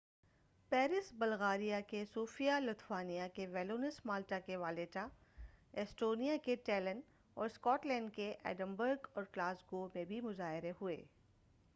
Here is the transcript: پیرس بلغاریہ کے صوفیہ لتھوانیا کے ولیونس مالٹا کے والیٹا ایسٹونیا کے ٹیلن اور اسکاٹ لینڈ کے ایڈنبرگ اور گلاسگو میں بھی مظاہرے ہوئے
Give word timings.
پیرس 0.71 1.11
بلغاریہ 1.13 1.75
کے 1.87 2.03
صوفیہ 2.13 2.51
لتھوانیا 2.59 3.27
کے 3.33 3.45
ولیونس 3.47 3.99
مالٹا 4.05 4.39
کے 4.39 4.55
والیٹا 4.57 5.05
ایسٹونیا 5.73 6.37
کے 6.43 6.55
ٹیلن 6.65 7.01
اور 7.37 7.45
اسکاٹ 7.45 7.85
لینڈ 7.85 8.13
کے 8.15 8.33
ایڈنبرگ 8.43 9.07
اور 9.13 9.23
گلاسگو 9.35 9.87
میں 9.95 10.05
بھی 10.05 10.21
مظاہرے 10.21 10.71
ہوئے 10.81 11.03